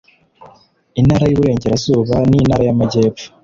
[0.99, 3.25] intara y iburengerazuba n intara y amajyepfo